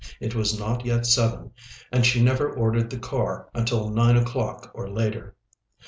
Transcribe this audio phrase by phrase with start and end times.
[0.19, 1.51] It was not yet seven,
[1.91, 5.35] and she never ordered the car until nine o'clock or later.